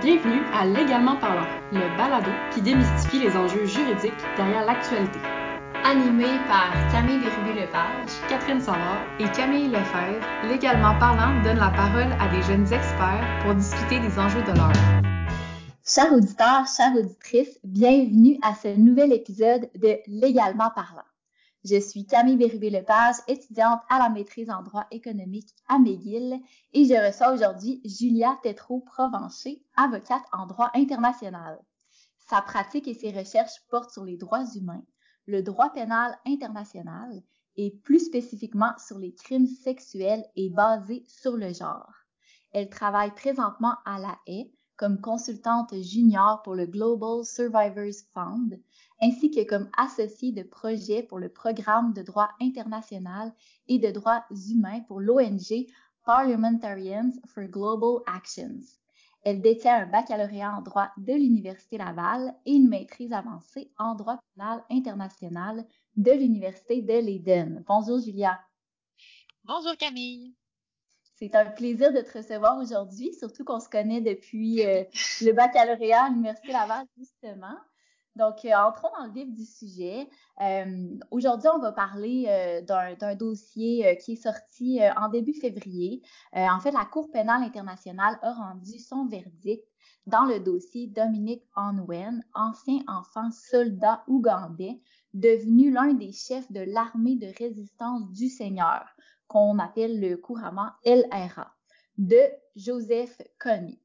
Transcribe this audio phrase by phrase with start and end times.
[0.00, 5.18] Bienvenue à Légalement parlant, le balado qui démystifie les enjeux juridiques derrière l'actualité.
[5.84, 12.28] Animé par Camille Bérubé-Lepage, Catherine Savard et Camille Lefebvre, Légalement parlant donne la parole à
[12.28, 15.02] des jeunes experts pour discuter des enjeux de l'heure.
[15.84, 21.07] Chers auditeurs, chères auditrices, bienvenue à ce nouvel épisode de Légalement parlant.
[21.70, 26.40] Je suis Camille Bérubé-Lepage, étudiante à la maîtrise en droit économique à McGill
[26.72, 31.58] et je reçois aujourd'hui Julia Tétrault-Provencher, avocate en droit international.
[32.26, 34.82] Sa pratique et ses recherches portent sur les droits humains,
[35.26, 37.22] le droit pénal international
[37.56, 41.92] et plus spécifiquement sur les crimes sexuels et basés sur le genre.
[42.52, 48.58] Elle travaille présentement à la haie comme consultante junior pour le Global Survivors Fund,
[49.02, 53.34] ainsi que comme associée de projet pour le programme de droit international
[53.66, 55.66] et de droits humains pour l'ONG
[56.06, 58.78] Parliamentarians for Global Actions.
[59.24, 64.20] Elle détient un baccalauréat en droit de l'Université Laval et une maîtrise avancée en droit
[64.34, 67.64] pénal international de l'Université de Leiden.
[67.66, 68.40] Bonjour Julia.
[69.44, 70.34] Bonjour Camille.
[71.18, 74.84] C'est un plaisir de te recevoir aujourd'hui, surtout qu'on se connaît depuis euh,
[75.20, 77.56] le baccalauréat à l'Université Laval, justement.
[78.14, 80.08] Donc, euh, entrons dans le vif du sujet.
[80.40, 86.02] Euh, aujourd'hui, on va parler d'un dossier qui est sorti en début février.
[86.34, 89.64] en fait, la Cour pénale internationale a rendu son verdict
[90.06, 94.80] dans le dossier Dominique Onwen, ancien enfant soldat ougandais,
[95.14, 98.86] devenu l'un des chefs de l'armée de résistance du Seigneur,
[99.28, 101.54] qu'on appelle couramment LRA,
[101.98, 102.20] de
[102.56, 103.80] Joseph Kony.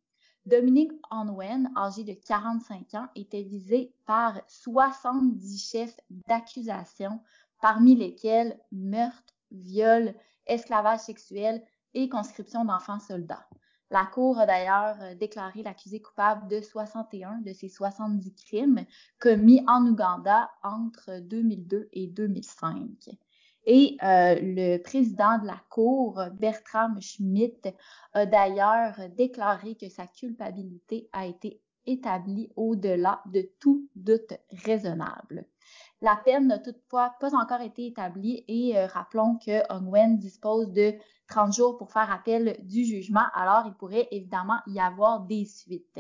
[0.46, 7.22] Dominique Onwen, âgé de 45 ans, était visé par 70 chefs d'accusation,
[7.62, 10.14] parmi lesquels meurtre, viol,
[10.48, 11.64] esclavage sexuel
[11.94, 13.48] et conscription d'enfants soldats.
[13.90, 18.86] La Cour a d'ailleurs déclaré l'accusé coupable de 61 de ces 70 crimes
[19.20, 23.10] commis en Ouganda entre 2002 et 2005.
[23.66, 27.74] Et euh, le président de la Cour, Bertram Schmidt,
[28.14, 34.34] a d'ailleurs déclaré que sa culpabilité a été établie au-delà de tout doute
[34.66, 35.46] raisonnable.
[36.02, 40.94] La peine n'a toutefois pas encore été établie et euh, rappelons que Ongwen dispose de
[41.30, 46.00] 30 jours pour faire appel du jugement, alors il pourrait évidemment y avoir des suites.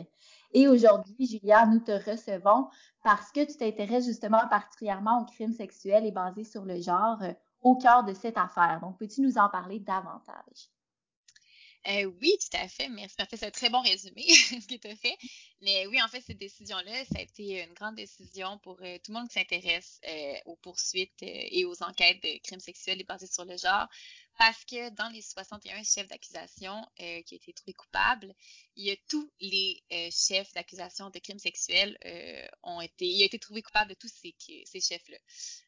[0.52, 2.68] Et aujourd'hui, Julia, nous te recevons
[3.02, 7.20] parce que tu t'intéresses justement particulièrement aux crimes sexuels et basés sur le genre
[7.64, 8.80] au cœur de cette affaire.
[8.82, 10.70] Donc, peux-tu nous en parler davantage?
[11.88, 12.88] Euh, oui, tout à fait.
[12.90, 13.16] Merci.
[13.20, 15.18] En fait, c'est un très bon résumé, ce que tu as fait.
[15.62, 19.12] Mais oui, en fait, cette décision-là, ça a été une grande décision pour euh, tout
[19.12, 23.28] le monde qui s'intéresse euh, aux poursuites et aux enquêtes de crimes sexuels et basés
[23.28, 23.88] sur le genre.
[24.38, 28.34] Parce que dans les 61 chefs d'accusation euh, qui ont été trouvés coupables,
[28.76, 33.22] il y a tous les euh, chefs d'accusation de crimes sexuels euh, ont été, il
[33.22, 34.36] a été trouvé coupable de tous ces,
[34.66, 35.18] ces chefs-là.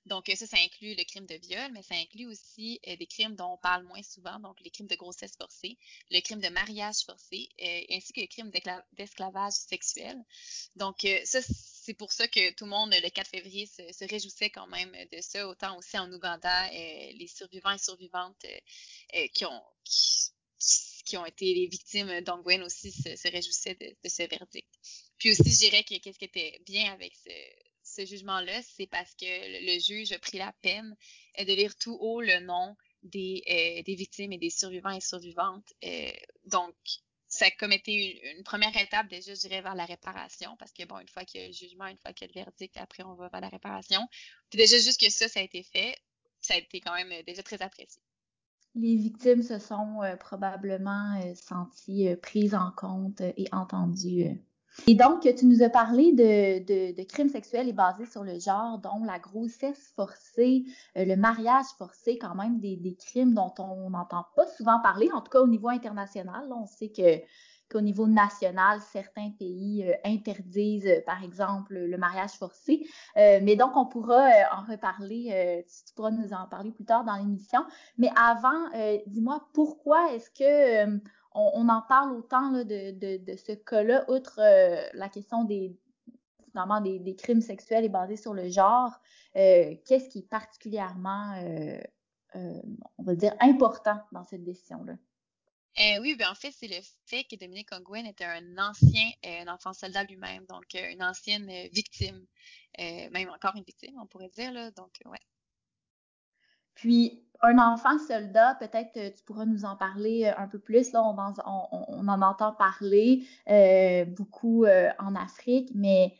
[0.05, 3.53] Donc ça, ça inclut le crime de viol, mais ça inclut aussi des crimes dont
[3.53, 5.77] on parle moins souvent, donc les crimes de grossesse forcée,
[6.09, 7.49] le crime de mariage forcé,
[7.91, 8.51] ainsi que le crime
[8.93, 10.17] d'esclavage sexuel.
[10.75, 11.41] Donc ça,
[11.85, 15.21] c'est pour ça que tout le monde, le 4 février, se, réjouissait quand même de
[15.21, 15.47] ça.
[15.47, 18.57] Autant aussi en Ouganda, euh, les survivants et survivantes euh,
[19.17, 19.63] euh, qui, ont,
[21.05, 24.67] qui, ont été les victimes d'Ongwen aussi se, réjouissaient de, ce verdict.
[25.19, 27.13] Puis aussi, je dirais que qu'est-ce qui était bien avec
[27.83, 30.97] ce, jugement-là, c'est parce que le, juge a pris la peine
[31.37, 35.71] de lire tout haut le nom des, des victimes et des survivants et survivantes.
[36.45, 36.75] donc,
[37.35, 40.85] ça a comme été une, première étape déjà, je dirais, vers la réparation, parce que
[40.85, 42.77] bon, une fois qu'il y a le jugement, une fois qu'il y a le verdict,
[42.77, 43.99] après on va vers la réparation.
[44.49, 45.97] Puis déjà, juste que ça, ça a été fait,
[46.39, 48.01] ça a été quand même euh, déjà très apprécié.
[48.73, 54.41] Les victimes se sont euh, probablement euh, senties prises en compte et entendues
[54.87, 58.77] et donc, tu nous as parlé de, de, crimes sexuels et basés sur le genre,
[58.79, 60.65] dont la grossesse forcée,
[60.97, 65.09] euh, le mariage forcé, quand même des, des crimes dont on n'entend pas souvent parler,
[65.13, 66.51] en tout cas au niveau international.
[66.51, 67.23] on sait que
[67.67, 72.85] qu'au niveau national, certains pays euh, interdisent, euh, par exemple, le mariage forcé.
[73.15, 77.61] mais donc, on pourra en reparler, tu pourras nous en parler plus tard dans l'émission.
[77.97, 78.69] Mais avant,
[79.07, 80.99] dis-moi, pourquoi est-ce que
[81.35, 85.77] on, en parle autant de, ce cas-là, outre euh, la question des,
[86.83, 88.91] des, crimes sexuels et basés sur le genre,
[89.35, 91.79] euh, qu'est-ce qui est particulièrement, euh,
[92.97, 94.95] on va dire, important dans cette décision-là?
[95.99, 99.11] oui, bien en fait, c'est le fait que Dominique Ongwen était un ancien
[99.47, 102.25] enfant soldat lui-même, donc une ancienne victime,
[102.77, 104.53] même encore une victime, on pourrait dire.
[104.53, 105.19] Là, donc, ouais.
[106.75, 110.91] Puis, un enfant soldat, peut-être tu pourras nous en parler un peu plus.
[110.93, 113.27] Là, on en, entend parler
[114.17, 116.13] beaucoup en Afrique, mais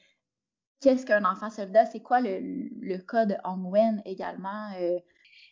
[0.86, 1.86] qu'est-ce qu'un enfant soldat?
[1.88, 2.40] C'est quoi le,
[2.80, 4.70] le, cas de Hongwen également?
[4.80, 5.00] Euh,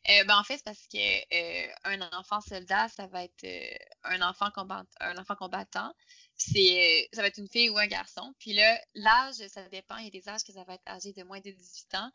[0.05, 4.21] ben, en fait, c'est parce que euh, un enfant soldat, ça va être euh, un
[4.21, 5.93] enfant combattant, un enfant combattant.
[6.35, 8.33] C'est, ça va être une fille ou un garçon.
[8.39, 9.97] Puis là, l'âge, ça dépend.
[9.97, 12.11] Il y a des âges que ça va être âgé de moins de 18 ans.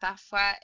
[0.00, 0.54] parfois,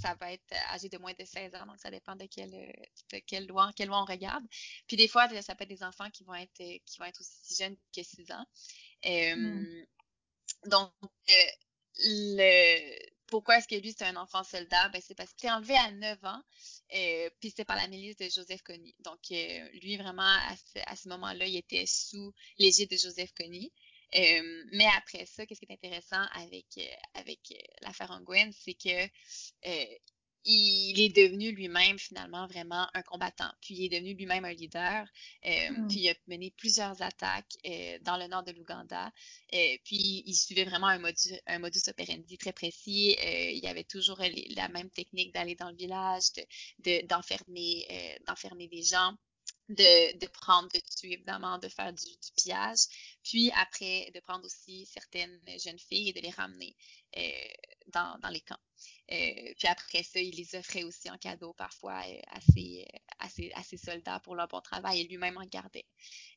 [0.00, 1.66] ça va être âgé de moins de 16 ans.
[1.66, 4.44] Donc, ça dépend de quelle, de quelle loi, quelle loi on regarde.
[4.86, 7.56] Puis des fois, ça peut être des enfants qui vont être, qui vont être aussi
[7.58, 8.46] jeunes que 6 ans.
[9.04, 9.64] Hmm.
[10.66, 10.92] Donc,
[11.98, 14.88] le pourquoi est-ce que lui, c'est un enfant soldat?
[14.90, 16.42] Ben, c'est parce qu'il est enlevé à 9 ans,
[16.94, 18.94] euh, puis c'est par la milice de Joseph Kony.
[19.00, 20.22] Donc, euh, lui, vraiment,
[20.86, 23.72] à ce, moment-là, il était sous l'égide de Joseph Kony.
[24.14, 26.66] Euh, mais après ça, qu'est-ce qui est intéressant avec,
[27.14, 27.40] avec
[27.80, 29.08] l'affaire Angwen, c'est que
[30.46, 33.50] il est devenu lui-même finalement vraiment un combattant.
[33.60, 35.06] Puis il est devenu lui-même un leader.
[35.44, 35.88] Euh, hmm.
[35.88, 39.12] Puis il a mené plusieurs attaques euh, dans le nord de l'Ouganda.
[39.52, 43.16] Euh, puis il suivait vraiment un modus, un modus operandi très précis.
[43.20, 44.20] il y avait toujours
[44.54, 46.24] la même technique d'aller dans le village,
[47.08, 49.14] d'enfermer de, d'enfermer des gens.
[49.68, 52.86] De, de, prendre, de tuer, évidemment, de faire du, du, pillage,
[53.24, 56.76] puis après, de prendre aussi certaines jeunes filles et de les ramener
[57.88, 58.60] dans, dans les camps.
[59.12, 62.86] Euh, puis après ça, il les offrait aussi en cadeau parfois euh, à, ses,
[63.54, 65.86] à, ses, soldats pour leur bon travail et lui-même en gardait.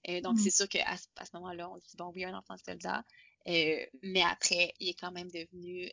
[0.07, 0.39] Euh, donc, mm.
[0.39, 3.03] c'est sûr qu'à à ce moment-là, on dit, bon, oui, un enfant soldat,
[3.45, 5.89] mais après, il est quand même devenu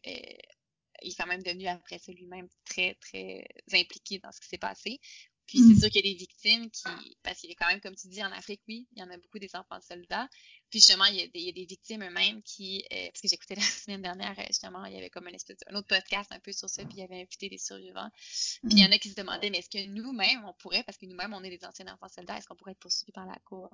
[1.02, 4.58] il est quand même devenu après ça lui-même très, très impliqué dans ce qui s'est
[4.58, 4.98] passé.
[5.46, 5.78] Puis c'est mm.
[5.78, 8.08] sûr qu'il y a des victimes qui, parce qu'il y a quand même, comme tu
[8.08, 10.28] dis, en Afrique, oui, il y en a beaucoup des enfants soldats.
[10.70, 13.20] Puis justement, il y a des, il y a des victimes eux-mêmes qui, euh, parce
[13.20, 15.88] que j'écoutais la semaine dernière, euh, justement, il y avait comme un, espèce, un autre
[15.88, 18.10] podcast un peu sur ça, puis il y avait invité des survivants.
[18.14, 20.98] Puis il y en a qui se demandaient, mais est-ce que nous-mêmes, on pourrait, parce
[20.98, 23.38] que nous-mêmes, on est des anciens enfants soldats, est-ce qu'on pourrait être poursuivis par la
[23.44, 23.70] cour?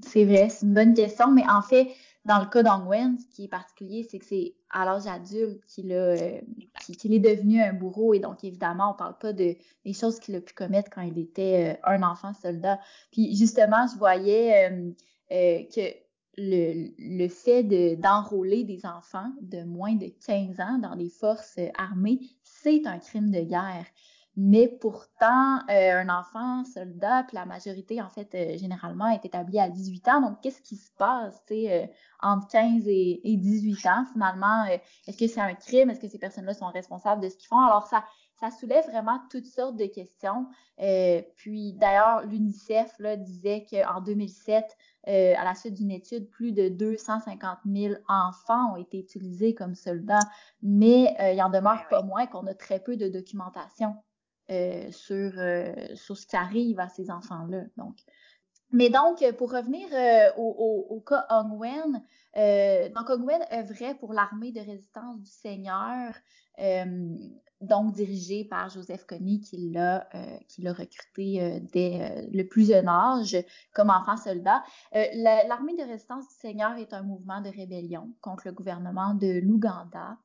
[0.00, 1.88] C'est vrai, c'est une bonne question, mais en fait,
[2.24, 5.92] dans le cas d'Angwen, ce qui est particulier, c'est que c'est à l'âge adulte qu'il
[5.92, 10.36] euh, est devenu un bourreau et donc évidemment, on parle pas de des choses qu'il
[10.36, 12.78] a pu commettre quand il était euh, un enfant soldat.
[13.12, 15.94] Puis justement, je voyais euh, que
[16.36, 17.64] le, le fait
[17.96, 23.30] d'enrôler des enfants de moins de 15 ans dans les forces armées, c'est un crime
[23.30, 23.86] de guerre.
[24.40, 29.58] Mais pourtant, euh, un enfant soldat, puis la majorité, en fait, euh, généralement, est établie
[29.58, 30.20] à 18 ans.
[30.20, 31.86] Donc, qu'est-ce qui se passe, tu sais, euh,
[32.20, 34.64] entre 15 et, 18 ans, finalement?
[35.08, 35.90] Est-ce que c'est un crime?
[35.90, 37.58] Est-ce que ces personnes-là sont responsables de ce qu'ils font?
[37.58, 38.04] Alors, ça,
[38.38, 40.46] ça soulève vraiment toutes sortes de questions.
[41.34, 44.64] puis, d'ailleurs, l'UNICEF là, disait qu'en 2007,
[45.04, 50.28] à la suite d'une étude, plus de 250 000 enfants ont été utilisés comme soldats,
[50.62, 53.96] mais il en demeure pas moins qu'on a très peu de documentation
[54.50, 57.64] euh, sur, euh, sur ce qui arrive à ces enfants-là.
[57.76, 57.96] Donc,
[58.70, 62.02] mais donc, pour revenir euh, au, au, cas Ongwen,
[62.36, 66.14] euh, donc Ongwen œuvrait pour l'armée de résistance du Seigneur,
[67.60, 70.08] donc dirigée par Joseph Kony, qui l'a
[70.58, 73.36] l'a recruté dès le plus jeune âge
[73.74, 74.62] comme enfant soldat.
[74.92, 80.18] l'armée de résistance du Seigneur est un mouvement de rébellion contre le gouvernement de l'Ouganda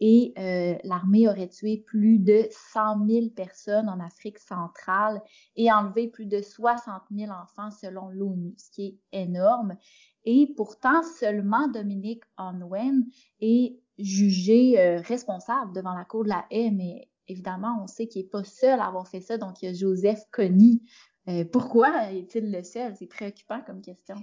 [0.00, 5.22] et euh, l'armée aurait tué plus de 100 000 personnes en Afrique centrale
[5.56, 9.76] et enlevé plus de 60 000 enfants selon l'ONU, ce qui est énorme.
[10.24, 13.06] Et pourtant, seulement Dominique Onwen
[13.40, 18.22] est jugé euh, responsable devant la cour de la haie, mais évidemment, on sait qu'il
[18.22, 20.82] n'est pas seul à avoir fait ça, donc il y a Joseph Conny.
[21.28, 22.94] Euh, pourquoi est-il le seul?
[22.98, 24.16] C'est préoccupant comme question.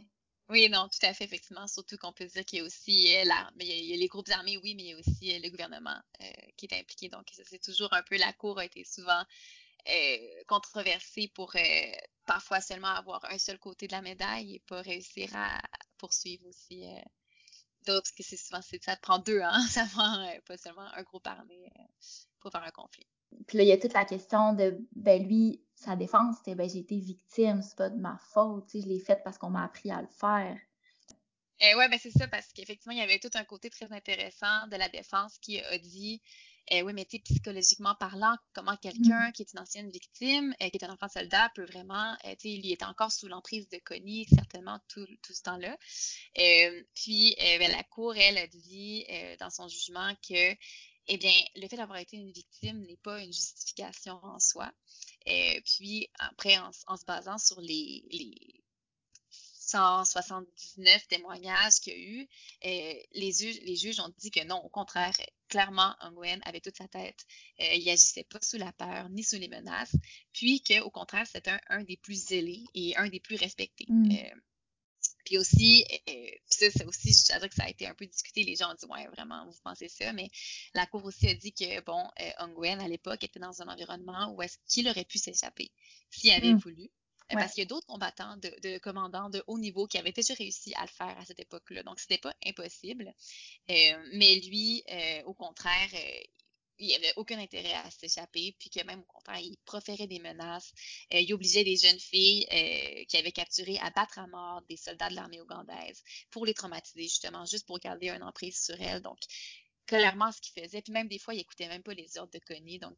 [0.49, 1.65] Oui, non, tout à fait, effectivement.
[1.67, 3.23] Surtout qu'on peut dire qu'il y a aussi euh,
[3.59, 5.97] il, y a, les groupes armés, oui, mais il y a aussi le gouvernement
[6.57, 7.07] qui est impliqué.
[7.07, 9.23] Donc, c'est toujours un peu la cour a été souvent
[10.47, 11.55] controversée pour
[12.27, 15.59] parfois seulement avoir un seul côté de la médaille et pas réussir à
[15.97, 16.85] poursuivre aussi
[17.85, 21.71] d'autres, que c'est souvent ça prend deux, hein, ça prend pas seulement un groupe armé
[22.39, 23.07] pour faire un conflit.
[23.47, 26.69] Puis là, il y a toute la question de, ben lui, sa défense, c'était, ben
[26.69, 29.49] j'ai été victime, c'est pas de ma faute, tu sais, je l'ai fait parce qu'on
[29.49, 30.57] m'a appris à le faire.
[31.61, 34.67] Eh ouais, ben c'est ça, parce qu'effectivement, il y avait tout un côté très intéressant
[34.67, 36.21] de la défense qui a dit,
[36.67, 39.31] eh oui, mais tu psychologiquement parlant, comment quelqu'un mm.
[39.33, 42.49] qui est une ancienne victime, euh, qui est un enfant soldat, peut vraiment, euh, tu
[42.49, 45.77] sais, il était encore sous l'emprise de Connie, certainement tout, tout ce temps-là.
[46.37, 49.05] Euh, puis, ben, la Cour, elle, a dit
[49.39, 50.55] dans son jugement que
[51.07, 54.71] eh bien, le fait d'avoir été une victime n'est pas une justification en soi.
[55.27, 58.60] Euh, puis, après, en, se basant sur les, les
[59.71, 62.27] 179 témoignages qu'il y a eu,
[62.65, 65.13] euh, les, juges, les juges ont dit que non, au contraire,
[65.51, 67.25] clairement, Ongwen avait toute sa tête.
[67.59, 69.95] Euh, il agissait pas sous la peur ni sous les menaces,
[70.33, 73.85] puis qu'au contraire, c'était un, des plus zélés et un des plus respectés.
[73.87, 74.11] Mm.
[74.11, 74.35] Euh,
[75.25, 78.43] puis aussi, euh, ça, ça aussi, je dirais que ça a été un peu discuté.
[78.43, 80.13] Les gens ont dit, ouais, vraiment, vous pensez ça.
[80.13, 80.29] Mais
[80.73, 82.09] la Cour aussi a dit que, bon,
[82.39, 85.71] Ongwen, à l'époque, était dans un environnement où est-ce qu'il aurait pu s'échapper
[86.09, 86.57] s'il avait mm.
[86.57, 86.89] voulu.
[87.33, 90.73] Parce qu'il y a d'autres combattants, de, commandants de haut niveau qui avaient déjà réussi
[90.75, 91.83] à le faire à cette époque-là.
[91.83, 93.13] Donc, c'était pas impossible.
[93.69, 96.21] Euh, mais lui, euh, au contraire, euh,
[96.79, 100.73] il avait aucun intérêt à s'échapper, puis que même au contraire, il proférait des menaces.
[101.11, 102.47] il obligeait des jeunes filles
[103.07, 107.03] qui avaient capturé à battre à mort des soldats de l'armée ougandaise pour les traumatiser,
[107.03, 109.01] justement, juste pour garder un emprise sur elles.
[109.01, 109.19] Donc,
[109.85, 110.81] clairement, ce qu'il faisait.
[110.81, 112.79] Puis même des fois, il écoutait même pas les ordres de Connie.
[112.79, 112.97] Donc,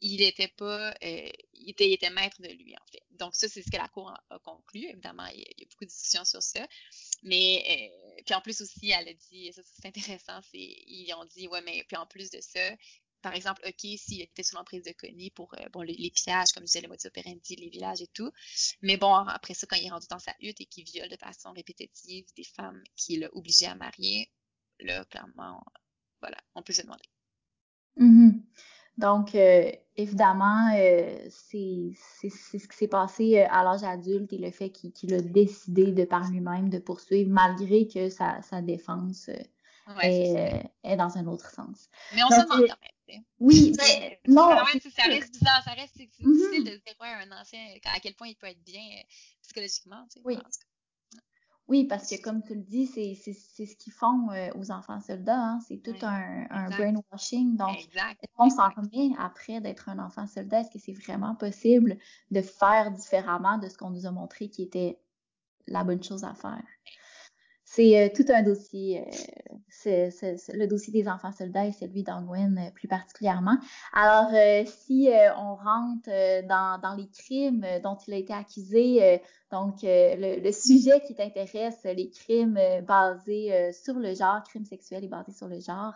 [0.00, 3.02] il était pas, euh, il, était, il était maître de lui, en fait.
[3.12, 4.84] Donc, ça, c'est ce que la Cour a, conclu.
[4.88, 6.66] Évidemment, il y, a, beaucoup de discussions sur ça.
[7.22, 11.24] Mais, euh, puis en plus aussi, elle a dit, ça, c'est intéressant, c'est, ils ont
[11.24, 12.60] dit, ouais, mais puis en plus de ça,
[13.22, 16.62] par exemple, OK, s'il était sous l'emprise de Connie pour euh, bon, les, pillages, comme
[16.62, 18.30] je disais, les motifs operandi, les villages et tout.
[18.82, 21.16] Mais bon, après ça, quand il est rendu dans sa hutte et qu'il viole de
[21.16, 24.30] façon répétitive des femmes qu'il a obligées à marier,
[24.78, 25.64] là, clairement,
[26.20, 27.04] voilà, on peut se demander.
[27.96, 28.40] Mm-hmm.
[28.98, 31.92] Donc, euh, évidemment, euh, c'est
[32.28, 36.04] ce qui s'est passé euh, à l'âge adulte et le fait qu'il a décidé de
[36.04, 39.30] par lui-même de poursuivre malgré que sa, sa défense
[40.02, 41.88] est, est, dans un autre sens.
[42.12, 42.76] Mais on se demande quand
[43.08, 43.22] même.
[43.38, 44.50] Oui, mais non.
[44.50, 46.64] ça reste bizarre, ça reste difficile mm-hmm.
[46.64, 47.60] de dire ouais, un ancien,
[47.94, 48.82] à quel point il peut être bien
[49.42, 50.04] psychologiquement.
[50.12, 50.36] Tu sais, oui.
[51.68, 55.38] Oui, parce que comme tu le dis, c'est ce qu'ils font euh, aux enfants soldats.
[55.38, 55.60] Hein?
[55.68, 57.56] C'est tout un, un brainwashing.
[57.56, 57.76] Donc,
[58.22, 60.60] est-ce qu'on s'en remet après d'être un enfant soldat?
[60.60, 61.98] Est-ce que c'est vraiment possible
[62.30, 64.98] de faire différemment de ce qu'on nous a montré qui était
[65.66, 66.64] la bonne chose à faire?
[67.70, 69.04] C'est euh, tout un dossier.
[69.86, 70.10] Euh,
[70.54, 73.58] le dossier des enfants soldats et celui d'Angwen euh, plus particulièrement.
[73.92, 74.30] Alors,
[74.66, 76.08] si on rentre
[76.48, 79.20] dans, dans, les crimes dont il a été accusé,
[79.52, 85.08] donc le, le, sujet qui t'intéresse, les crimes basés sur le genre, crimes sexuels et
[85.08, 85.94] basés sur le genre,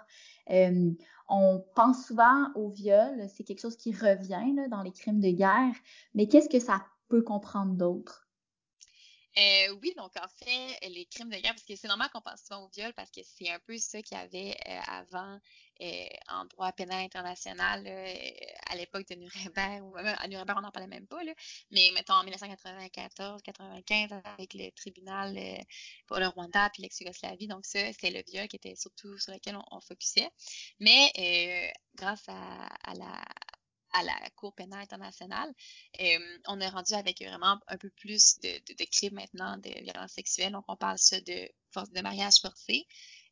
[1.28, 5.30] on pense souvent au viol, c'est quelque chose qui revient là, dans les crimes de
[5.30, 5.74] guerre,
[6.14, 8.28] mais qu'est-ce que ça peut comprendre d'autre?
[9.38, 12.42] Euh, oui, donc en fait, les crimes de guerre, parce que c'est normal qu'on pense
[12.42, 15.38] souvent au viol, parce que c'est un peu ça qu'il y avait euh, avant
[15.80, 17.86] euh, en droit pénal international
[18.66, 21.32] à l'époque de Nuremberg, ou même à Nuremberg, on n'en parlait même pas, là,
[21.70, 25.34] mais mettons en 1994-95 avec le tribunal
[26.06, 29.56] pour le Rwanda puis l'ex-Yougoslavie, donc ça, c'était le viol qui était surtout sur lequel
[29.56, 30.28] on, on focusait.
[30.78, 33.22] Mais grâce à, à la
[33.92, 35.52] à la Cour pénale internationale.
[36.00, 40.52] Euh, on est rendu avec vraiment un peu plus de, crimes maintenant de violence sexuelle.
[40.52, 41.48] Donc, on parle de,
[41.94, 42.86] de mariage forcé.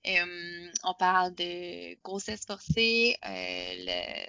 [0.06, 4.24] Euh, on parle de grossesse forcée, euh,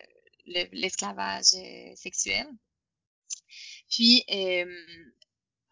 [0.45, 1.55] l'esclavage
[1.95, 2.47] sexuel.
[3.89, 4.25] Puis,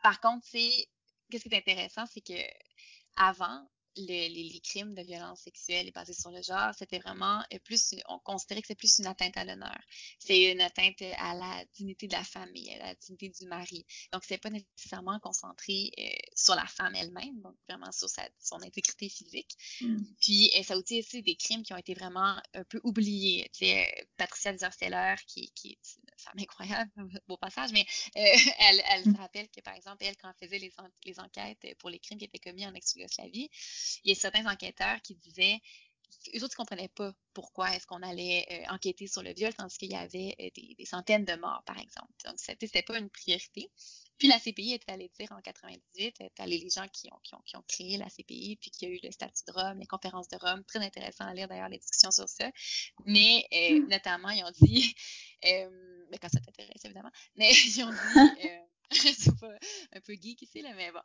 [0.01, 0.87] par contre, c'est
[1.29, 2.41] qu'est-ce qui est intéressant, c'est que
[3.15, 8.19] avant, les, crimes de violence sexuelle basés sur le genre, c'était vraiment euh, plus, on
[8.19, 9.77] considérait que c'est plus une atteinte à l'honneur.
[10.19, 13.85] C'est une atteinte à la dignité de la famille, à la dignité du mari.
[14.13, 16.03] Donc, c'est pas nécessairement concentré euh,
[16.35, 19.51] sur la femme elle-même, donc vraiment sur sa, son intégrité physique.
[19.81, 19.97] Mm.
[20.19, 23.49] Puis, euh, ça a aussi des crimes qui ont été vraiment un peu oubliés.
[23.53, 26.91] Tu sais, Patricia Desersteller, qui, qui est une femme incroyable,
[27.27, 29.15] beau passage, mais elle, elle se mm.
[29.15, 30.71] rappelle que, par exemple, elle, quand elle faisait les,
[31.05, 33.49] les enquêtes pour les crimes qui étaient commis en ex-Yougoslavie,
[34.03, 35.59] il y a certains enquêteurs qui disaient
[36.35, 39.77] eux autres ne comprenaient pas pourquoi est-ce qu'on allait euh, enquêter sur le viol, tandis
[39.77, 42.11] qu'il y avait euh, des, centaines de morts, par exemple.
[42.25, 43.71] Donc, c'était, n'était pas une priorité.
[44.17, 47.35] Puis la CPI est allée dire en 98, est allée les gens qui ont, qui,
[47.35, 49.85] ont, qui ont créé la CPI, puis qui a eu le statut de Rome, les
[49.85, 52.51] conférences de Rome, très intéressant à lire d'ailleurs les discussions sur ça.
[53.05, 53.87] Mais euh, mm.
[53.87, 54.95] notamment, ils ont dit,
[55.43, 58.49] mais quand ça t'intéresse évidemment, mais ils ont dit,
[58.91, 59.53] c'est pas
[59.93, 60.99] un peu geek ici, là, mais bon.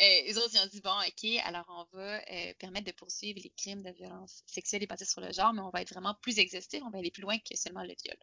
[0.00, 3.40] Euh, eux autres, ils ont dit, bon, OK, alors on va euh, permettre de poursuivre
[3.42, 6.14] les crimes de violence sexuelle et basés sur le genre, mais on va être vraiment
[6.22, 8.16] plus exhaustif, on va aller plus loin que seulement le viol.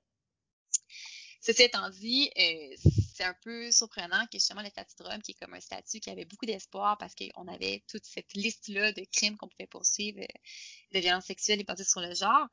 [1.41, 2.75] Ceci étant dit, euh,
[3.15, 5.99] c'est un peu surprenant que justement le statut de Rome, qui est comme un statut
[5.99, 10.19] qui avait beaucoup d'espoir parce qu'on avait toute cette liste-là de crimes qu'on pouvait poursuivre
[10.93, 12.47] de violence sexuelle et basés sur le genre,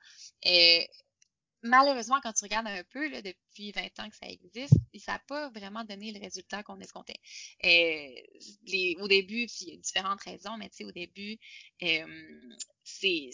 [1.63, 5.19] malheureusement, quand tu regardes un peu, là, depuis 20 ans que ça existe, ça n'a
[5.21, 7.21] pas vraiment donné le résultat qu'on escomptait.
[7.65, 11.39] Euh, au début, il y a différentes raisons, mais tu sais, au début,
[11.83, 12.51] euh,
[12.85, 13.31] c'est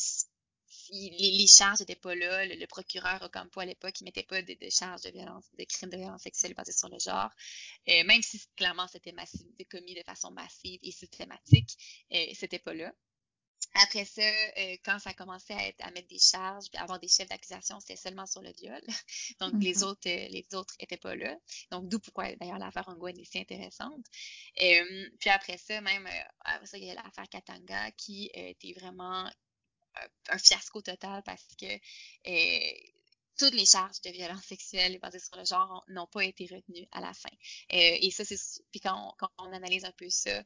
[0.91, 2.45] les, les, charges n'étaient pas là.
[2.47, 5.97] Le, procureur Ocampo à l'époque, il mettait pas de, charges de violence, de crimes de
[5.97, 7.31] violence sexuelle basés sur le genre.
[7.89, 9.15] Euh, même si clairement c'était
[9.71, 11.71] commis de façon massive et systématique,
[12.35, 12.93] c'était pas là.
[13.75, 17.09] Après ça, euh, quand ça commençait à, être, à mettre des charges, à avoir des
[17.09, 18.81] chefs d'accusation, c'était seulement sur le viol.
[19.41, 19.85] Donc, les mm-hmm.
[19.85, 21.37] autres euh, les autres étaient pas là.
[21.71, 24.05] Donc, d'où pourquoi, d'ailleurs, l'affaire Angouane est si intéressante.
[24.63, 26.09] Euh, puis après ça, même,
[26.45, 29.29] après ça, il y a l'affaire Katanga qui était vraiment
[30.29, 31.67] un fiasco total parce que
[33.37, 37.01] toutes les charges de violence sexuelle basées sur le genre n'ont pas été retenues à
[37.01, 37.31] la fin.
[37.73, 38.37] Euh, et ça, c'est
[38.71, 40.43] puis quand on, quand on, analyse un peu ça, euh,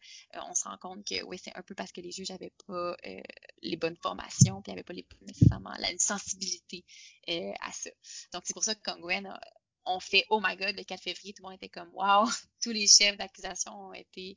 [0.48, 2.96] on se rend compte que oui, c'est un peu parce que les juges n'avaient pas
[3.06, 3.20] euh,
[3.62, 6.84] les bonnes formations, puis n'avaient pas les, nécessairement la sensibilité
[7.60, 7.90] à ça.
[8.32, 9.32] Donc c'est pour ça que quand Gwen
[9.84, 12.26] on fait oh my god le 4 février, tout le monde était comme wow,
[12.62, 14.36] tous les chefs d'accusation ont été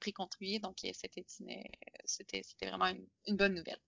[0.00, 2.92] pris contre lui, donc c'était c'était vraiment
[3.26, 3.80] une bonne nouvelle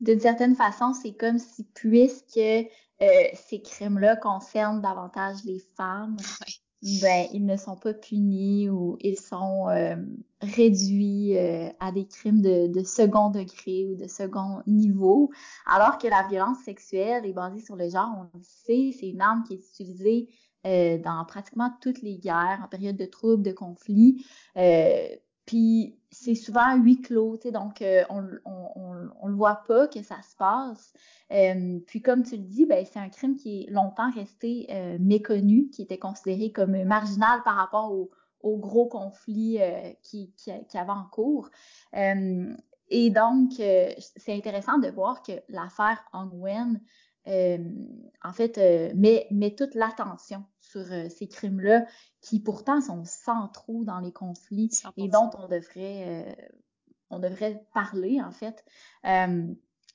[0.00, 6.16] d'une certaine façon, c'est comme si puisque euh, ces crimes-là concernent davantage les femmes,
[7.00, 9.96] ben ils ne sont pas punis ou ils sont euh,
[10.40, 15.30] réduits euh, à des crimes de, de, second degré ou de second niveau,
[15.66, 19.20] alors que la violence sexuelle est basée sur le genre, on le sait, c'est une
[19.20, 20.28] arme qui est utilisée
[20.64, 24.26] dans pratiquement toutes les guerres, en période de troubles, de conflits.
[25.46, 30.02] Puis c'est souvent huis clos, donc euh, on, on, on, on, le voit pas que
[30.02, 30.92] ça se passe.
[31.30, 34.98] Euh, puis comme tu le dis, ben c'est un crime qui est longtemps resté euh,
[35.00, 38.10] méconnu, qui était considéré comme marginal par rapport au,
[38.40, 39.58] au gros conflit
[40.02, 41.50] qui, qui, qui, avait en cours.
[41.92, 46.80] et donc c'est intéressant de voir que l'affaire Wen
[47.26, 48.58] en fait
[48.94, 51.86] met, met toute l'attention sur ces crimes-là
[52.26, 56.34] qui pourtant sont centraux dans les conflits et dont on devrait, euh,
[57.08, 58.64] on devrait parler, en fait.
[59.04, 59.46] Euh,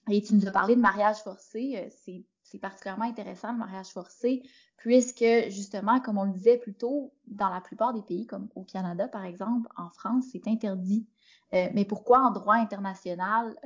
[0.10, 1.74] et tu nous as parlé de mariage forcé.
[1.76, 4.44] Euh, c'est, c'est particulièrement intéressant, le mariage forcé,
[4.78, 8.64] puisque, justement, comme on le disait plus tôt, dans la plupart des pays, comme au
[8.64, 11.06] Canada, par exemple, en France, c'est interdit.
[11.52, 13.58] mais pourquoi en droit international,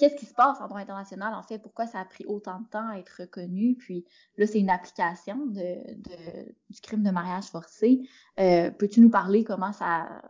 [0.00, 2.68] qu'est-ce qui se passe en droit international, en fait, pourquoi ça a pris autant de
[2.68, 3.76] temps à être reconnu?
[3.76, 4.06] Puis
[4.38, 5.94] là, c'est une application de,
[6.70, 8.00] du crime de mariage forcé.
[8.38, 10.22] Euh, Peux-tu nous parler comment ça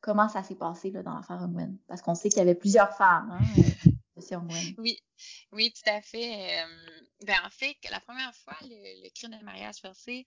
[0.00, 1.76] comment ça s'est passé là, dans l'affaire Ongwen?
[1.88, 3.90] Parce qu'on sait qu'il y avait plusieurs femmes, hein, euh,
[4.78, 4.98] Oui,
[5.52, 6.62] oui, tout à fait.
[6.62, 6.66] Euh,
[7.26, 10.24] ben, en fait, la première fois, le crime de mariage forcé,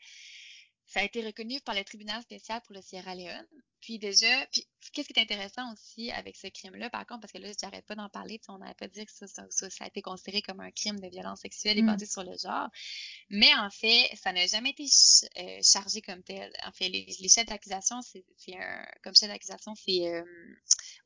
[0.94, 3.48] ça a été reconnu par le tribunal spécial pour le Sierra Leone.
[3.82, 7.40] Puis déjà, puis qu'est-ce qui est intéressant aussi avec ce crime-là, par contre, parce que
[7.40, 10.44] là, j'arrête pas d'en parler, on n'avait pas dit que ça, ça, a été considéré
[10.44, 11.88] comme un crime de violence sexuelle et mm.
[11.88, 12.70] basé sur le genre.
[13.32, 14.86] Mais en fait, ça n'a jamais été
[15.40, 16.54] euh, chargé comme tel.
[16.64, 18.24] En fait, les, chefs d'accusation, c'est
[18.56, 20.24] un, comme chef d'accusation, c'est euh,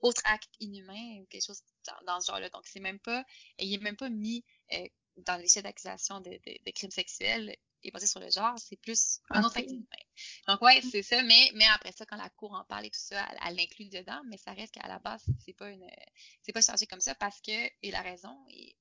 [0.01, 1.61] autre acte inhumain ou quelque chose
[2.05, 2.49] dans, ce genre-là.
[2.49, 3.23] Donc, c'est même pas,
[3.57, 7.55] il est même pas mis euh, dans les chefs d'accusation de, de, de crimes sexuels
[7.89, 9.59] est basé sur le genre, c'est plus un autre
[10.47, 12.99] Donc ouais, c'est ça, mais, mais après ça, quand la cour en parle et tout
[12.99, 15.87] ça, elle, l'inclut dedans, mais ça reste qu'à la base, c'est pas une
[16.41, 18.75] c'est pas chargé comme ça parce que, et la raison, et,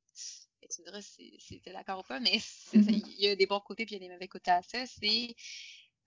[0.69, 2.41] tu me diras si, si tu es d'accord ou pas, mais
[2.73, 4.85] il y a des bons côtés puis il y a des mauvais côtés à ça,
[4.87, 5.37] c'est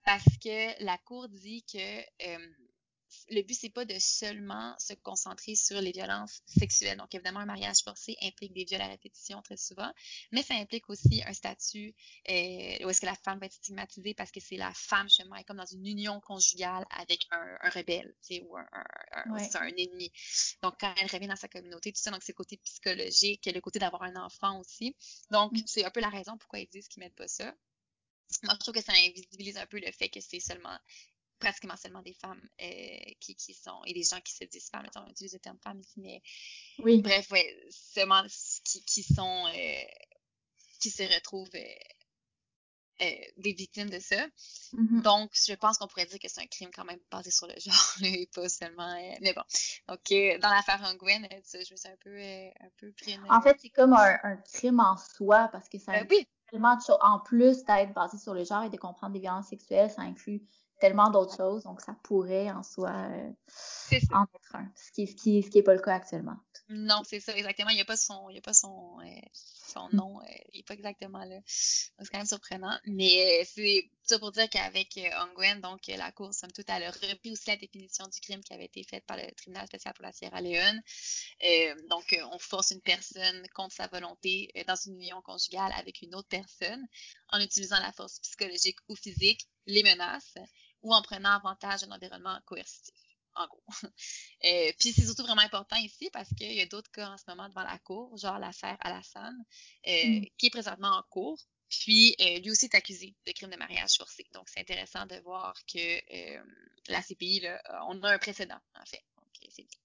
[0.04, 2.48] parce que la cour dit que euh,
[3.28, 6.98] le but, c'est pas de seulement se concentrer sur les violences sexuelles.
[6.98, 9.90] Donc, évidemment, un mariage forcé implique des viols à répétition très souvent,
[10.32, 11.94] mais ça implique aussi un statut
[12.28, 15.36] euh, où est-ce que la femme va être stigmatisée parce que c'est la femme, justement,
[15.36, 18.66] est comme dans une union conjugale avec un, un rebelle, ou un,
[19.12, 20.12] un, un, ennemi.
[20.62, 23.60] Donc, quand elle revient dans sa communauté, tout ça, donc c'est le côté psychologique, le
[23.60, 24.96] côté d'avoir un enfant aussi.
[25.30, 25.62] Donc, mm.
[25.66, 27.54] c'est un peu la raison pourquoi ils disent qu'ils mettent pas ça.
[28.44, 30.78] Moi, je trouve que ça invisibilise un peu le fait que c'est seulement
[31.40, 34.86] pratiquement seulement des femmes euh, qui, qui, sont, et des gens qui se disent femmes,
[34.94, 36.22] on utilise le terme femme ici, mais
[36.78, 37.00] oui.
[37.00, 38.22] bref, ouais, seulement
[38.64, 39.84] qui, qui sont, euh,
[40.80, 43.06] qui se retrouvent euh,
[43.38, 44.26] des victimes de ça.
[44.74, 45.02] Mm-hmm.
[45.02, 47.54] Donc, je pense qu'on pourrait dire que c'est un crime quand même basé sur le
[47.58, 49.42] genre, et pas seulement, mais bon.
[49.88, 50.00] Donc,
[50.40, 53.94] dans l'affaire Angwen, je me suis un peu, un peu pris En fait, c'est comme
[53.94, 56.28] un, un, crime en soi, parce que ça oui.
[56.50, 59.48] tellement de choses, en plus d'être basé sur le genre et de comprendre des violences
[59.48, 60.42] sexuelles, ça inclut
[60.80, 63.30] tellement d'autres choses, donc ça pourrait en soi euh,
[64.12, 66.36] en être un, ce qui, ce qui, ce qui est pas le cas actuellement.
[66.72, 67.70] Non, c'est ça, exactement.
[67.70, 69.96] Il n'y a pas son, il y a pas son, euh, son mm.
[69.96, 71.36] nom, euh, il n'est pas exactement là.
[71.44, 72.78] C'est quand même surprenant.
[72.86, 77.32] Mais c'est ça pour dire qu'avec Ongwen, donc la Cour, somme toute, elle a repris
[77.32, 80.12] aussi la définition du crime qui avait été faite par le tribunal spécial pour la
[80.12, 80.80] Sierra Leone.
[81.88, 86.28] donc, on force une personne contre sa volonté dans une union conjugale avec une autre
[86.28, 86.86] personne
[87.32, 90.34] en utilisant la force psychologique ou physique, les menaces
[90.82, 92.94] ou en prenant avantage d'un environnement coercitif,
[93.34, 93.64] en gros.
[94.42, 97.24] Euh, puis c'est surtout vraiment important ici parce qu'il y a d'autres cas en ce
[97.28, 99.36] moment devant la cour, genre l'affaire Alassane,
[99.86, 100.26] euh, mm.
[100.38, 101.38] qui est présentement en cours.
[101.68, 104.26] Puis euh, lui aussi est accusé de crime de mariage forcé.
[104.32, 109.04] Donc c'est intéressant de voir que la CPI, là, on a un précédent, en fait.
[109.18, 109.78] Donc c'est bien.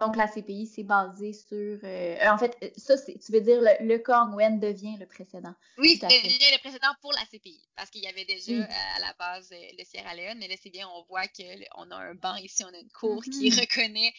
[0.00, 1.78] Donc, la CPI, c'est basé sur...
[1.84, 5.54] Euh, en fait, ça, tu veux dire le, le cas Nguyen devient le précédent.
[5.78, 8.64] Oui, devient le précédent pour la CPI, parce qu'il y avait déjà
[8.96, 12.14] à la base le Sierra Leone, mais là, c'est bien, on voit qu'on a un
[12.14, 13.60] banc ici, on a une cour qui mm-hmm.
[13.60, 14.12] reconnaît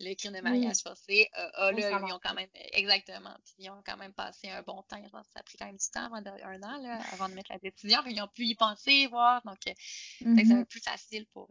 [0.00, 1.28] le crime de mariage forcé.
[1.32, 2.48] Ah, là, ils ont quand même...
[2.72, 3.34] Exactement.
[3.44, 5.02] Puis, ils ont quand même passé un bon temps.
[5.12, 7.52] Ça a pris quand même du temps, avant de, un an, là, avant de mettre
[7.52, 8.00] la décision.
[8.02, 9.42] Puis, ils ont pu y penser, voir.
[9.44, 9.74] Donc, ça
[10.24, 11.50] va être plus facile pour...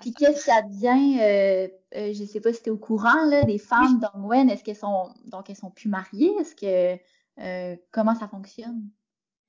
[0.00, 3.24] Puis qu'est-ce que ça devient, euh, euh, je sais pas si tu es au courant,
[3.26, 6.32] là, des femmes d'Ongwen, est-ce qu'elles sont donc elles sont plus mariées?
[6.40, 7.00] Est-ce que
[7.38, 8.90] euh, comment ça fonctionne?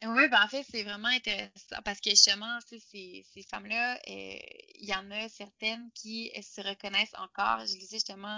[0.05, 4.93] Oui, ben en fait, c'est vraiment intéressant parce que justement, ces, ces femmes-là, il y
[4.93, 7.59] en a certaines qui se reconnaissent encore.
[7.65, 8.37] Je lisais justement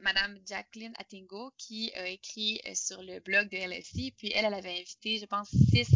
[0.00, 4.78] Madame Jacqueline Attingo qui a écrit sur le blog de LSI, puis elle, elle avait
[4.80, 5.88] invité, je pense, six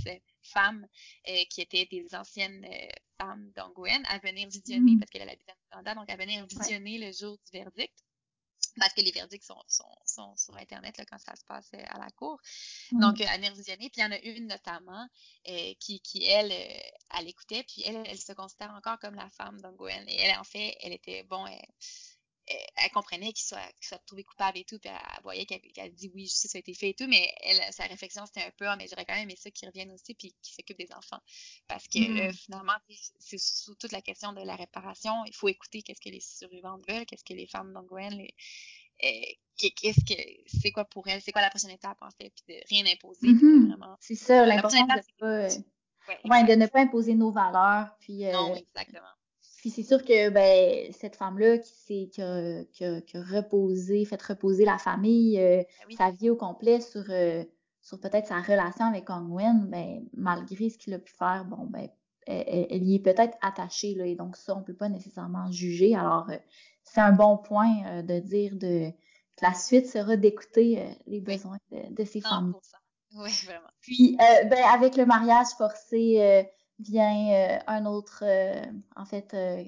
[0.46, 0.87] femmes
[1.29, 4.99] euh, qui étaient des anciennes euh, femmes d'Angouenne à venir visionner, mm.
[5.01, 7.94] parce qu'elle habitait en Canada, donc à venir visionner le jour du verdict.
[8.79, 11.83] Parce que les verdicts sont, sont, sont sur Internet là, quand ça se passe euh,
[11.87, 12.38] à la cour.
[12.92, 13.01] Mm.
[13.01, 13.88] Donc, à venir visionner.
[13.88, 15.09] Puis, il y en a une notamment
[15.81, 17.64] qui, qui, elle, elle écoutait.
[17.64, 20.07] Puis, elle, elle se considère encore comme la femme d'Angouenne.
[20.09, 21.64] Et elle, en fait, elle était, bon, elle,
[22.49, 26.11] elle comprenait qu'il soit, qu soit trouvé coupable et tout, puis elle, voyait qu'elle dit
[26.15, 28.53] oui, je sais, ça a été fait et tout, mais elle, sa réflexion, c'était un
[28.57, 30.93] peu, ah, mais j'aurais quand même aimé ça qui revienne aussi, puis qui s'occupe des
[30.95, 31.21] enfants.
[31.67, 32.33] Parce que mm.
[32.33, 32.75] finalement,
[33.19, 36.83] c'est sous toute la question de la réparation, il faut écouter qu'est-ce que les survivantes
[36.89, 38.27] veulent, qu'est-ce que les femmes d'Angwen,
[38.99, 42.63] qu'est-ce que c'est quoi pour elles, c'est quoi la prochaine étape en fait, puis de
[42.69, 43.69] rien imposer, mm-hmm.
[43.69, 43.97] vraiment.
[44.01, 45.49] C'est ça, l'important de, pas, euh,
[46.25, 48.25] ouais, de ne pas imposer nos valeurs, puis.
[48.27, 49.09] Euh, non, exactement.
[49.67, 54.23] Puis c'est sûr que ben, cette femme-là qui, qui, a, qui, qui a reposé, fait
[54.23, 57.43] reposer la famille, euh, ben sa vie au complet sur, euh,
[57.81, 61.89] sur peut-être sa relation avec Wen, ben, malgré ce qu'il a pu faire, bon, ben,
[62.29, 65.97] elle, y est peut-être attachée, là, et donc ça, on peut pas nécessairement juger.
[65.97, 66.37] Alors, euh,
[66.85, 71.93] c'est un bon point de dire de, que la suite sera d'écouter les besoins de,
[71.93, 72.55] de ces femmes.
[73.17, 73.67] Oui, vraiment.
[73.81, 76.47] Puis, ben, avec le mariage forcé,
[76.79, 78.62] vient euh, un autre, euh,
[78.97, 79.65] en fait, euh,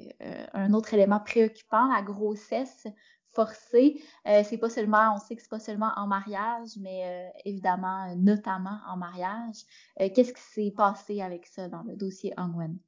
[0.52, 2.86] un autre élément préoccupant, la grossesse
[3.30, 4.02] forcée.
[4.24, 8.96] c'est pas seulement, on sait que c'est pas seulement en mariage, mais évidemment, notamment en
[8.96, 9.56] mariage.
[9.96, 12.78] Qu'est-ce qui s'est passé avec ça dans le dossier Angwen?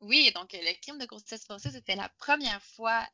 [0.00, 3.06] Oui, donc le crime de grossesse forcée, c'était la première fois,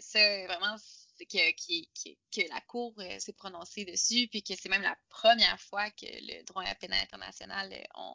[0.00, 0.76] ça vraiment
[1.24, 5.90] que, que, la Cour euh, s'est prononcée dessus, puis que c'est même la première fois
[5.90, 8.14] que le droit pénal international, euh, on,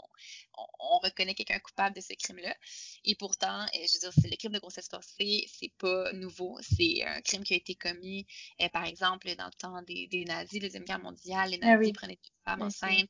[0.79, 2.55] on, reconnaît quelqu'un coupable de ce crime-là.
[3.03, 6.57] Et pourtant, euh, je veux dire, c'est le crime de grossesse forcée, c'est pas nouveau.
[6.61, 8.25] C'est un crime qui a été commis,
[8.71, 11.51] par exemple, dans le temps des, des nazis, la Deuxième Guerre mondiale.
[11.51, 13.09] Les ah nazis prenaient des femmes enceintes,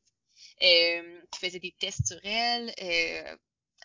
[0.59, 2.73] qui faisaient des tests sur elles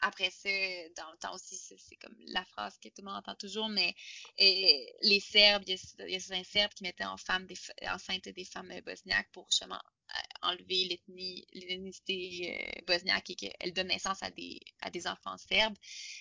[0.03, 0.49] après ça,
[0.97, 3.95] dans le temps aussi, c'est comme la phrase que tout le monde entend toujours, mais
[4.39, 5.77] les Serbes, il
[6.11, 7.57] y, a, certains Serbes qui mettaient en femme des,
[7.89, 9.81] enceintes des femmes bosniaques pour justement
[10.11, 15.37] euh, enlever l'ethnie, l'ethnicité euh, bosniaque et qu'elles donnent naissance à des, à des enfants
[15.37, 15.77] serbes.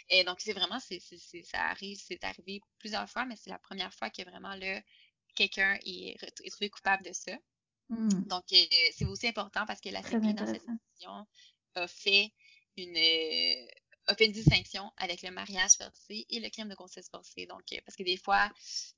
[0.10, 3.94] Et donc, c'est vraiment, c'est, ça arrive, c'est arrivé plusieurs fois, mais c'est la première
[3.94, 4.82] fois que vraiment là,
[5.36, 7.38] quelqu'un est, est trouvé coupable de ça.
[7.88, 8.24] Hmm.
[8.26, 11.26] Donc, euh, c'est aussi important parce que la CPI, dans cette décision,
[11.76, 12.34] a fait
[12.78, 13.68] une euh,
[14.08, 17.46] a distinction avec le mariage forcé et le crime de grossesse forcée.
[17.46, 18.50] Donc, euh, parce que des fois,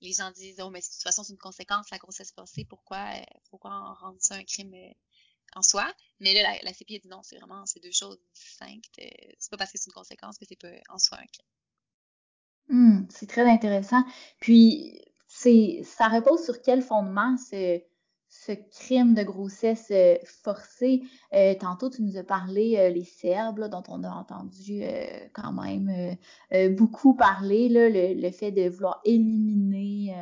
[0.01, 3.13] les gens disent, oh, mais de toute façon, c'est une conséquence, la grossesse forcée, pourquoi,
[3.15, 4.75] euh, pourquoi on rend ça un crime
[5.55, 5.91] en soi?
[6.19, 8.93] Mais là, la, CPI a dit non, c'est vraiment, deux choses distinctes.
[9.39, 11.47] c'est pas parce que c'est une conséquence que c'est pas en soi un crime.
[12.69, 14.03] Hmm, c'est très intéressant.
[14.39, 17.89] Puis, c'est, ça repose sur quel fondement c'est
[18.29, 21.01] ce crime de grossesse euh, forcée.
[21.33, 24.83] Euh, tantôt, tu nous as parlé euh, les Serbes, dont on a entendu
[25.33, 26.15] quand même
[26.75, 30.15] beaucoup parler, là, le, fait de vouloir éliminer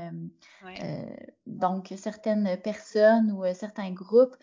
[1.45, 4.35] donc certaines personnes ou certains groupes.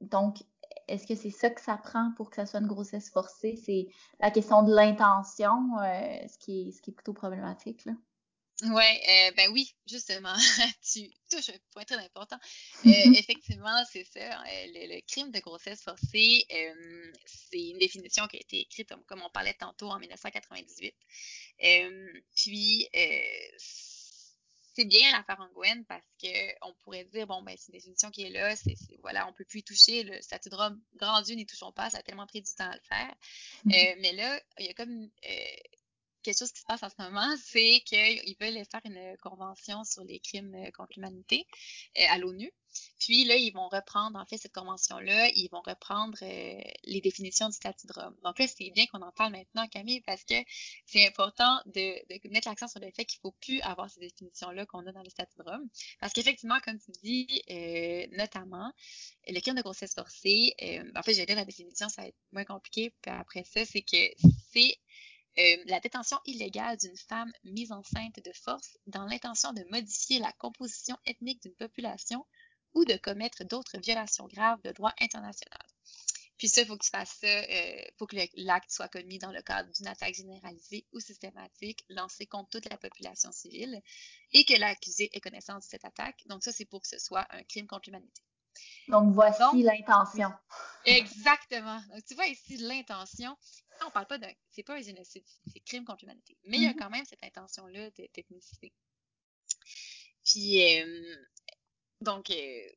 [0.00, 0.38] donc,
[0.86, 3.56] est-ce que c'est ça que ça prend pour que ça soit une grossesse forcée?
[3.64, 3.88] C'est
[4.20, 5.76] la question de l'intention,
[6.28, 7.84] ce, qui est, ce qui est plutôt problématique.
[7.84, 7.92] Là.
[8.62, 10.34] Ouais, euh, ben oui, justement,
[10.92, 12.38] tu touches un point très important.
[12.86, 14.42] Euh, effectivement, c'est ça.
[14.42, 16.46] Euh, le, crime de grossesse forcée,
[17.26, 20.94] c'est une définition qui a été écrite, comme, on parlait tantôt, en 1998.
[22.36, 22.88] puis,
[24.76, 28.24] c'est bien l'affaire Angwen parce que on pourrait dire bon ben c'est une définition qui
[28.24, 31.36] est là, c'est voilà on peut plus y toucher, le statut de Rome, grand Dieu
[31.36, 33.14] n'y touchons pas, ça a tellement pris du temps à le faire.
[33.66, 34.00] Mm-hmm.
[34.00, 35.08] mais là il y a comme
[36.24, 40.02] quelque chose qui se passe en ce moment, c'est qu'ils veulent faire une convention sur
[40.04, 41.46] les crimes contre l'humanité
[42.08, 42.52] à l'ONU.
[42.98, 47.54] Puis là, ils vont reprendre, en fait, cette convention-là, ils vont reprendre les définitions du
[47.54, 48.16] statut de Rome.
[48.24, 50.34] Donc là, c'est bien qu'on en parle maintenant, Camille, parce que
[50.86, 54.66] c'est important de, mettre l'accent sur le fait qu'il ne faut plus avoir ces définitions-là
[54.66, 55.68] qu'on a dans le statut de Rome.
[56.00, 57.42] Parce qu'effectivement, comme tu dis,
[58.12, 58.72] notamment,
[59.28, 60.54] le crime de grossesse forcée,
[60.96, 62.92] en fait, j'ai la définition, ça va être moins compliqué.
[63.02, 64.78] Puis après ça, c'est que c'est
[65.38, 70.32] euh, la détention illégale d'une femme mise enceinte de force dans l'intention de modifier la
[70.32, 72.24] composition ethnique d'une population
[72.74, 75.66] ou de commettre d'autres violations graves de droit international.
[76.38, 79.42] Puis ça, il faut que tu ça, euh, faut que l'acte soit commis dans le
[79.42, 83.80] cadre d'une attaque généralisée ou systématique lancée contre toute la population civile
[84.32, 86.22] et que l'accusé ait connaissance de cette attaque.
[86.26, 88.22] Donc ça, c'est pour que ce soit un crime contre l'humanité.
[88.88, 90.30] Donc, voici l'intention.
[90.86, 91.80] Exactement.
[91.92, 93.36] Donc, tu vois ici l'intention.
[93.86, 94.32] On parle pas d'un.
[94.50, 96.36] C'est pas un génocide, c'est crime contre l'humanité.
[96.44, 96.78] Mais il y a mm-hmm.
[96.78, 98.72] quand même cette intention-là de technicité.
[100.24, 101.16] Puis, euh,
[102.00, 102.68] donc, euh,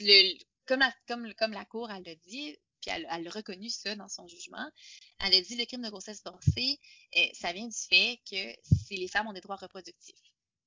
[0.00, 3.70] le, comme, la, comme, comme la Cour, elle l'a dit, puis elle, elle, a reconnu
[3.70, 4.70] ça dans son jugement.
[5.20, 6.78] Elle a dit le crime de grossesse forcée,
[7.16, 10.20] euh, ça vient du fait que si les femmes ont des droits reproductifs,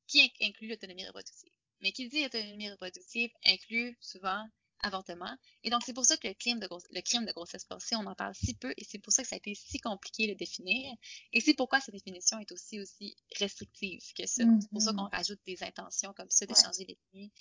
[0.07, 1.51] qui inclut l'autonomie reproductive.
[1.81, 4.45] Mais qui dit autonomie reproductive inclut souvent
[4.81, 5.35] avortement.
[5.63, 8.05] Et donc, c'est pour ça que le crime, de le crime de grossesse forcée, on
[8.05, 10.31] en parle si peu et c'est pour ça que ça a été si compliqué de
[10.31, 10.95] le définir.
[11.33, 14.43] Et c'est pourquoi cette définition est aussi aussi restrictive que ça.
[14.59, 14.95] C'est pour ça mm-hmm.
[14.97, 17.31] qu'on rajoute des intentions comme ça de changer l'ethnie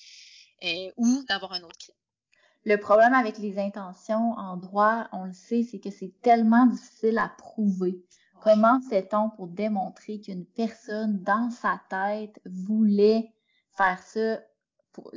[0.64, 1.94] euh, ou d'avoir un autre crime.
[2.66, 7.18] Le problème avec les intentions en droit, on le sait, c'est que c'est tellement difficile
[7.18, 8.02] à prouver.
[8.42, 13.30] Comment fait-on pour démontrer qu'une personne dans sa tête voulait
[13.76, 14.40] faire ça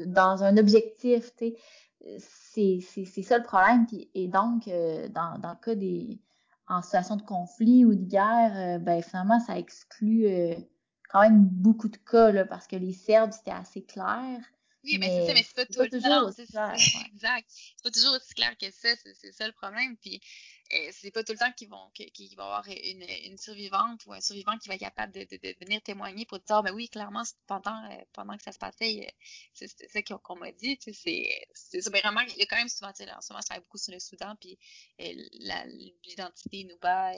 [0.06, 1.54] dans un objectif, tu
[2.54, 2.80] sais.
[3.10, 3.86] C'est ça le problème.
[4.15, 6.20] et donc, euh, dans, dans le cas des.
[6.67, 10.56] en situation de conflit ou de guerre, euh, ben finalement, ça exclut euh,
[11.10, 14.39] quand même beaucoup de cas, là, parce que les Serbes, c'était assez clair.
[14.84, 16.74] Oui, mais, c'est ça, mais c'est pas, pas, toujours aussi clair.
[17.13, 17.46] Exact.
[17.50, 19.98] C'est pas toujours aussi clair que ça, c'est ça le problème.
[19.98, 20.22] Puis
[20.91, 24.13] c'est pas tout le temps qu'ils vont qu'il va y avoir une, une, survivante ou
[24.13, 26.89] un survivant qui va être capable de, de, de venir témoigner pour dire ben oui
[26.89, 29.12] clairement pendant euh, pendant que ça se passait euh,
[29.53, 32.69] c'est ça qu'on m'a dit tu sais c'est c'est vraiment il y a quand même
[32.69, 34.58] souvent tu sais en ce moment je travaille beaucoup sur le Soudan puis
[34.99, 37.13] l'identité nous bat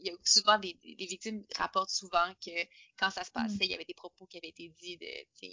[0.00, 2.50] il y a souvent des, des, victimes rapportent souvent que
[2.98, 3.32] quand ça se mm.
[3.32, 5.50] passait, il y avait des propos qui avaient été dits de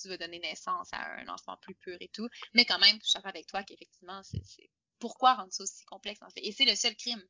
[0.00, 2.28] tu vas donner naissance à un enfant plus pur et tout.
[2.54, 4.70] Mais quand même, je suis avec toi qu'effectivement, c'est
[5.02, 6.42] pourquoi rendre ça aussi complexe en fait.
[6.44, 7.20] Et c'est le seul crime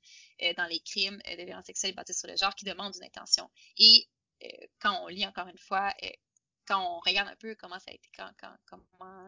[0.43, 3.05] euh, dans les crimes euh, de violence sexuelle bâtis sur le genre qui demande une
[3.05, 3.51] intention.
[3.79, 4.07] Et
[4.45, 5.91] euh, quand on lit encore une fois,
[6.67, 8.31] quand on regarde un peu comment ça a été, quand,
[8.67, 9.27] comment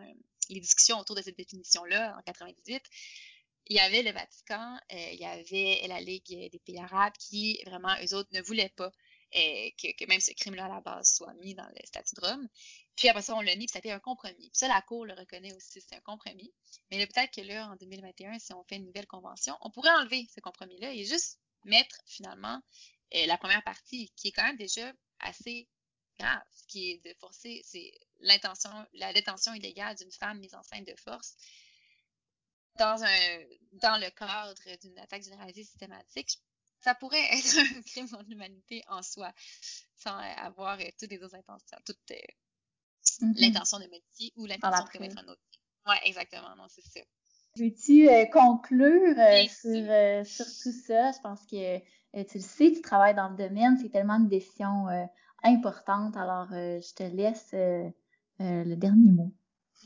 [0.50, 2.82] les discussions autour de cette définition-là en 98,
[3.68, 7.96] il y avait le Vatican, il y avait la Ligue des pays arabes qui vraiment,
[8.02, 8.92] eux autres, ne voulaient pas
[9.34, 12.48] que, même ce crime-là à la base soit mis dans le statut de Rome.
[12.96, 14.50] Puis après ça, on l'a mis, puis ça été un compromis.
[14.50, 16.52] Puis ça, la Cour le reconnaît aussi, c'est un compromis.
[16.90, 20.28] Mais peut-être que là, en 2021, si on fait une nouvelle convention, on pourrait enlever
[20.34, 22.60] ce compromis-là et juste mettre finalement
[23.14, 25.68] euh, la première partie, qui est quand même déjà assez
[26.18, 30.94] grave, qui est de forcer, c'est l'intention, la détention illégale d'une femme mise enceinte de
[30.96, 31.34] force
[32.76, 36.40] dans un dans le cadre d'une attaque généralisée systématique
[36.84, 39.32] ça pourrait être un crime contre l'humanité en soi,
[39.96, 42.14] sans avoir euh, toutes les autres intentions, toute euh,
[43.22, 43.40] mm-hmm.
[43.40, 45.40] l'intention de modifier ou l'intention de commettre un autre.
[45.86, 47.00] Ouais, exactement, non, c'est ça.
[47.56, 49.14] Veux-tu euh, conclure
[49.48, 51.12] sur, sur, tout ça?
[51.12, 54.86] Je pense que tu le sais, tu travailles dans le domaine, c'est tellement une décision
[55.42, 56.16] importante.
[56.16, 57.50] Alors, je te laisse
[58.40, 59.32] le dernier mot.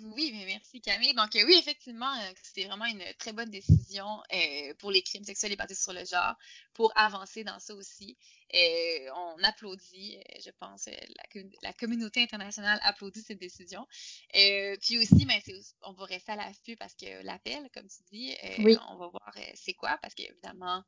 [0.01, 1.15] Oui, mais merci Camille.
[1.15, 5.25] Donc euh, oui, effectivement, euh, c'était vraiment une très bonne décision euh, pour les crimes
[5.25, 6.35] sexuels et basés sur le genre,
[6.75, 8.17] pour avancer dans ça aussi.
[8.53, 13.87] on applaudit, je pense, la, la, communauté internationale applaudit cette décision.
[14.33, 15.41] puis aussi, ben,
[15.83, 18.37] on va rester à l'affût parce que l'appel, comme tu dis,
[18.89, 20.85] on va voir c'est quoi, parce qu'évidemment,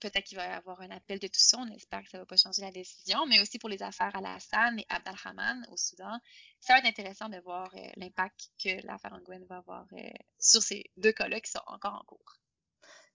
[0.00, 1.58] peut-être qu'il va y avoir un appel de tout ça.
[1.58, 3.26] On espère que ça ne va pas changer la décision.
[3.26, 6.18] Mais aussi pour les affaires Hassan et Abdelrahman au Soudan,
[6.60, 10.62] ça va être intéressant de voir euh, l'impact que l'affaire Nguyen va avoir euh, sur
[10.62, 12.38] ces deux cas-là qui sont encore en cours.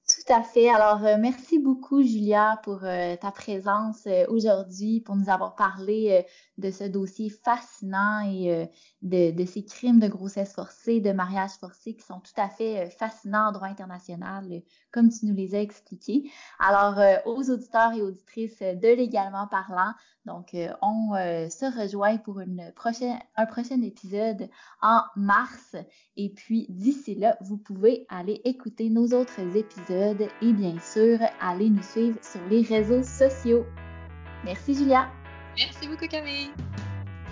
[0.09, 0.69] Tout à fait.
[0.69, 6.25] Alors, euh, merci beaucoup, Julia, pour euh, ta présence euh, aujourd'hui, pour nous avoir parlé
[6.57, 8.69] de ce dossier fascinant et
[9.01, 12.89] de, de, ces crimes de grossesse forcée, de mariage forcé qui sont tout à fait
[12.89, 16.29] fascinants en droit international, comme tu nous les as expliqués.
[16.59, 19.93] Alors, aux auditeurs et auditrices de Légalement parlant,
[20.25, 24.49] donc, on se rejoint pour une prochaine, un prochain épisode
[24.81, 25.75] en mars.
[26.17, 29.98] Et puis, d'ici là, vous pouvez aller écouter nos autres épisodes
[30.41, 33.65] et bien sûr, allez nous suivre sur les réseaux sociaux.
[34.43, 35.09] Merci Julia.
[35.57, 36.49] Merci beaucoup Camille.